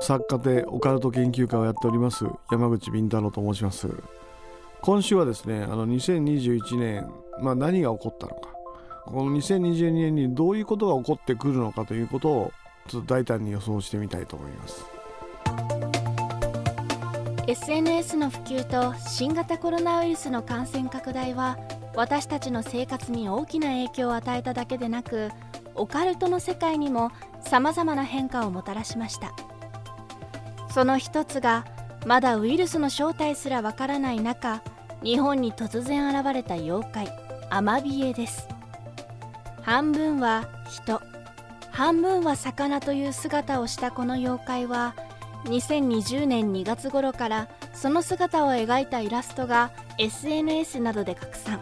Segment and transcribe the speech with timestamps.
[0.00, 3.88] 作家でオカルト研究家をやっております山口敏太郎と申します。
[4.82, 7.10] 今週はですねあの2021年、
[7.40, 8.50] まあ、何が起こったのか。
[9.06, 12.52] この2022年にどういうことが起こってくるのかということを
[12.88, 14.86] ちょっと大胆に予想してみたいと思います。
[17.46, 21.58] SNS の普及と新型コロナウイルスの感染拡大は
[21.94, 25.30] 私たちの生活に大きな影響を与えただけでなく
[25.74, 29.34] オカルトの世界にもさまざまな変化をもたらしました。
[30.74, 31.64] その一つが
[32.04, 34.60] まだウイルスの正体すらわからない中
[35.04, 37.08] 日本に突然現れた妖怪
[37.48, 38.48] アマビエです。
[39.62, 41.00] 半分は人。
[41.70, 44.96] 半分は魚という姿をしたこの妖怪は
[45.44, 51.60] 2020年2月頃からその姿を描いたイラストが SNS などで拡散。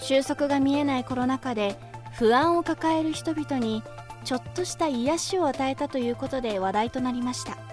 [0.00, 1.78] 収束が見えないコロナ禍で
[2.14, 3.84] 不安を抱える人々に
[4.24, 7.69] ちょっとした癒しを与えたということで話題となりました。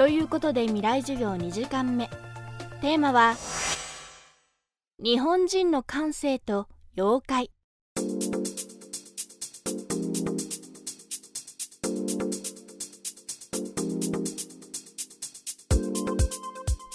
[0.00, 2.08] ということで未来授業2時間目。
[2.80, 3.34] テーマは
[4.98, 7.50] 日本人の感性と妖怪。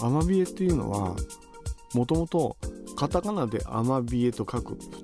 [0.01, 1.15] アマビエっていうのは
[1.93, 2.57] もともと
[2.95, 5.03] カタカナでアマビエと書くんです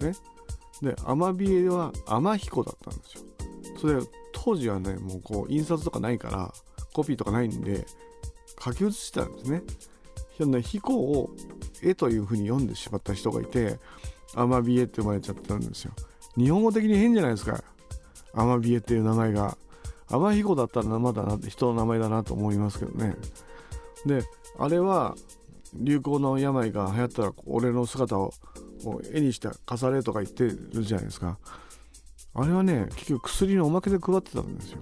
[0.81, 0.95] ね。
[0.95, 3.23] でアマビエはアマヒコだったんですよ。
[3.79, 6.51] それ当時はねもうこう印刷とかないから
[6.93, 7.85] コピーとかないんで
[8.63, 9.63] 書き写してたんですね。
[10.45, 11.29] ね彦を
[11.83, 13.79] 絵というふうに読んでしまった人がいて
[14.33, 15.91] アマビエって呼ばれちゃったんですよ。
[16.37, 17.63] 日本語的に変じゃないですか。
[18.33, 19.57] アマビエっていう名前が。
[20.11, 23.15] アマヒコだったらまだな人の名前だなと思いますけどね。
[24.05, 24.23] で
[24.59, 25.15] あれは
[25.73, 28.33] 流行の病が流行ったら俺の姿を
[29.13, 31.37] 絵にして飾れとか言ってるじゃないですか。
[32.33, 34.79] あれはね結局薬のおまけで配ってたんですよ。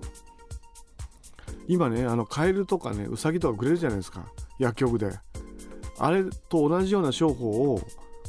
[1.70, 4.26] 今ねあのカエルとかねウサギとかくれるじゃないですか。
[4.58, 5.12] 薬局で。
[6.00, 7.80] あれと同じような商法を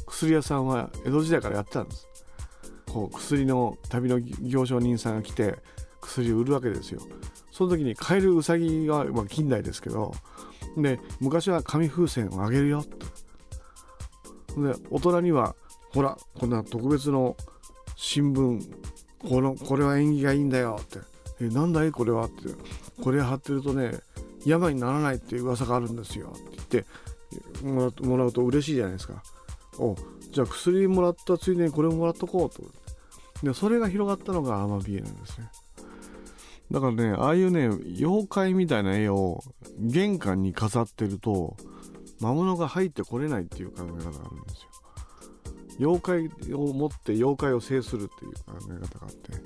[0.05, 2.07] 薬屋さんは江戸時代からやってたんです。
[2.87, 5.57] こう薬の旅の行商人さんが来て
[6.01, 7.01] 薬を売るわけですよ。
[7.51, 10.13] その時にカエルウサギが、まあ、近代ですけど
[10.77, 12.83] で昔は紙風船をあげるよ
[14.55, 15.55] とで大人には
[15.93, 17.35] ほらこんな特別の
[17.95, 18.71] 新聞
[19.27, 21.10] このこれは縁起がいいんだよって。
[21.41, 21.91] えなんだい？
[21.91, 22.25] これは？
[22.25, 22.49] って
[23.03, 23.99] これ貼ってるとね
[24.45, 26.85] 病にならないっていう噂があるんですよって
[27.63, 29.23] 言ってもらうと嬉しいじゃないですか
[29.77, 29.95] お
[30.31, 32.63] じゃあ薬もらったついでにこれももらっとこうと。
[33.43, 35.49] でそれが広がったのがアマビエなんですね。
[36.69, 37.69] だからねああいうね
[37.99, 39.43] 妖怪みたいな絵を
[39.79, 41.57] 玄関に飾ってると
[42.19, 44.69] 魔物が入ってこれないっていう考え方があるんですよ。
[45.79, 49.40] 妖怪を持って妖怪を制するっていう考え方があって。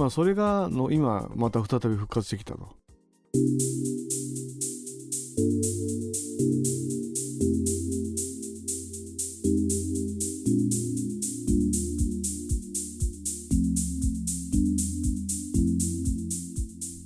[0.00, 2.74] まあそれがの今また再び復活してきたと。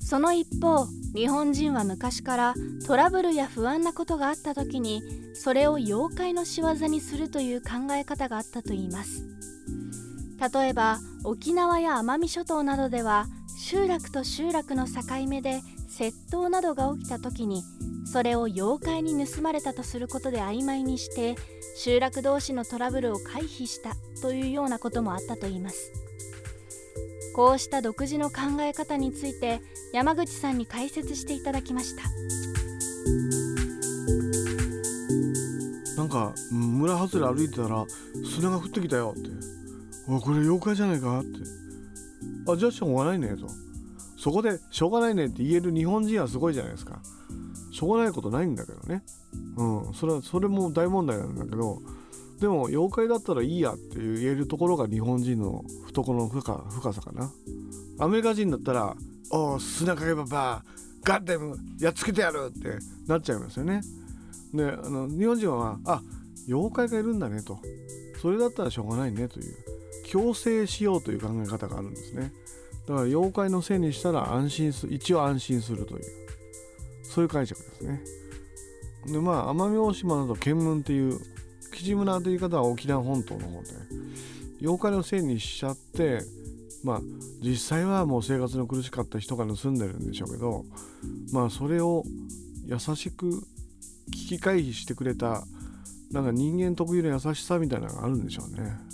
[0.00, 2.54] その一方日本人は昔から
[2.86, 5.02] トラブルや不安なことがあった時に
[5.34, 9.24] それを妖怪の仕業にするという考え方があったといいます
[10.40, 17.62] 例えば沖縄や奄美諸島などでは集落と集落の境目で窃盗などが起きた時に
[18.04, 21.36] それを妖怪に盗まれたとすることで曖昧にして
[21.76, 25.92] 集落同士のトラブルを回避したというようなこともあったといいます。
[27.34, 29.60] こうした独自の考え方について
[29.92, 32.04] 山口さんに解説していただきました。
[35.96, 37.84] なんか村外れ歩いてたら
[38.24, 39.30] 砂が降ってきたよって
[40.08, 41.30] 「おこれ妖怪じゃないか?」って
[42.50, 43.48] 「あじゃあしょうがないね」と。
[44.16, 47.00] そこで「しょうがないね」って言える日本人はすごいじゃないですか。
[47.70, 49.02] しょうがないことないんだけどね。
[49.56, 49.94] うん。
[49.94, 51.82] それはそれも大問題なんだけど
[52.40, 57.30] でも妖怪だったらいいやって言えるところが日本人の懐の深深さかな。
[57.98, 58.96] アメリカ人だったら
[59.30, 60.64] 「おお砂かけばば
[61.02, 63.82] ガッデムやっつけてやる!」ってなっちゃいますよね。
[64.52, 66.02] であの日本人はあ
[66.48, 67.58] 妖怪がいるんだねと。
[68.22, 69.54] それだったらしょうがないねという。
[70.14, 72.32] 強制しようという考え方があるんですね。
[72.86, 76.04] だから妖怪のせいにしたら安心す一応安心するという
[77.02, 78.00] そういう解釈ですね。
[79.06, 81.18] でまあ奄美大島など見聞っていう
[81.72, 83.70] 吉村という方は沖縄本島の方で
[84.60, 86.20] 妖怪のせいにしちゃって
[86.84, 87.00] まあ
[87.42, 90.64] 実際はもう生活の苦しかった人が盗んでるんでしょうけど
[91.32, 92.04] まあそれを
[92.66, 93.42] 優しく
[94.12, 95.44] 危機回避してくれた
[96.12, 98.93] なんか人間特有の優しさみたいなのがあるんでしょうね。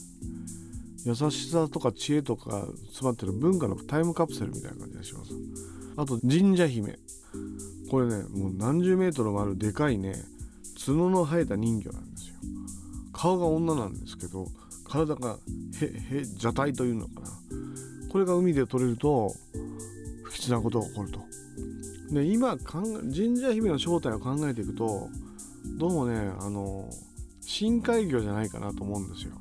[1.04, 5.32] 優しさとか知恵とか詰まってる文化のタイムカプセルみたいな感じがします。
[5.96, 6.98] あと神社姫。
[7.90, 10.14] これねもう何十メートルもあるでかいね
[10.86, 12.34] 角の生えた人魚なんですよ。
[13.12, 14.46] 顔が女なんですけど
[14.84, 15.38] 体が
[15.80, 17.28] へへ蛇体というのかな。
[18.10, 19.32] これが海で取れると
[20.24, 21.20] 不吉なことが起こると。
[22.12, 25.08] で今神社姫の正体を考えていくと
[25.78, 26.88] どうもねあの
[27.40, 29.32] 深海魚じゃないかなと思うんですよ。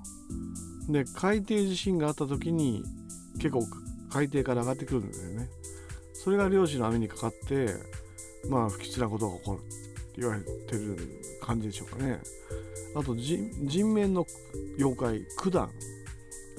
[0.89, 2.83] で海底地震があった時に
[3.35, 3.65] 結構
[4.11, 5.47] 海底から上がってくるんだよね。
[6.13, 7.67] それが漁師の網にかかって
[8.49, 10.97] まあ不吉なことが起こるって言われてる
[11.41, 12.19] 感じでしょうかね。
[12.95, 14.25] あと人面の
[14.77, 15.69] 妖怪九段。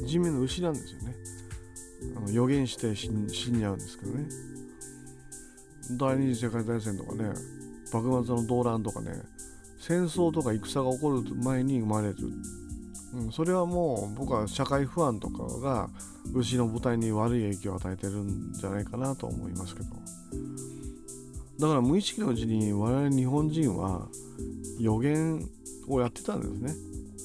[0.06, 1.14] 人面の牛なんですよね。
[2.16, 4.28] あの予言して死んじゃうんですけどね。
[5.98, 7.30] 第二次世界大戦とかね
[7.92, 9.10] 幕末の動乱とかね
[9.80, 12.14] 戦争とか戦が起こる前に生まれる、
[13.12, 15.90] うん、それはもう僕は社会不安とかが
[16.32, 19.88] 牛の舞台に悪い影響を与えてるんじゃないかなと思いますけど。
[21.58, 24.08] だから無意識のうちに我々日本人は
[24.78, 25.46] 予言
[25.88, 26.74] をやってたんですね。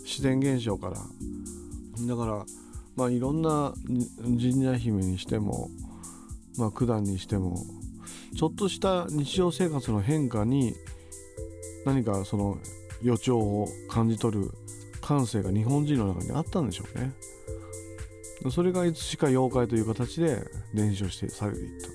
[0.03, 0.95] 自然現象から。
[0.95, 2.45] だから
[2.95, 3.73] まあいろんな
[4.23, 5.69] 神社姫にしても
[6.57, 7.63] まあ九段にしても
[8.35, 10.75] ちょっとした日常生活の変化に
[11.85, 12.57] 何かその
[13.01, 14.51] 予兆を感じ取る
[15.05, 17.13] 感性が日本人の中にあったんでしょうね。
[18.49, 20.39] それがいつしか妖怪という形で
[20.73, 21.87] 伝承してされていった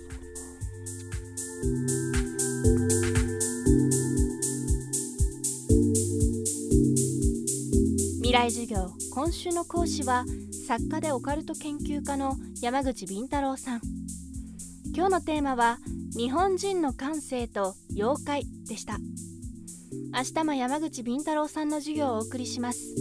[8.17, 10.25] 未来授業今週の講師は
[10.67, 13.81] 作家でオカルト研究家の山口敏太郎さん。
[14.95, 15.79] 今日のテーマは
[16.17, 18.99] 日本人の感性と妖怪でした。
[19.93, 22.95] 明日も山口敏太郎さんの授業をお送りします。